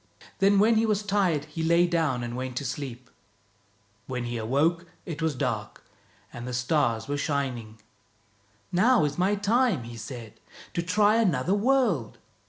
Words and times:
Then 0.39 0.57
when 0.57 0.77
he 0.77 0.85
was 0.87 1.03
tired 1.03 1.45
he 1.45 1.61
lay 1.61 1.85
down 1.85 2.23
and 2.23 2.35
went 2.35 2.57
to 2.57 2.65
sleep. 2.65 3.07
When 4.07 4.23
he 4.23 4.35
awoke 4.37 4.87
it 5.05 5.21
was 5.21 5.35
dark, 5.35 5.83
and 6.33 6.47
the 6.47 6.53
stars 6.55 7.07
were 7.07 7.17
shining." 7.17 7.79
Now 8.81 9.05
is 9.05 9.19
my 9.19 9.35
time," 9.35 9.83
he 9.83 9.97
said," 9.97 10.39
to 10.73 10.81
try 10.81 11.17
another 11.17 11.53
world." 11.53 12.17